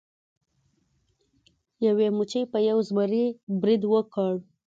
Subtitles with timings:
[1.87, 3.25] یوې مچۍ په یو زمري
[3.61, 4.31] برید وکړ.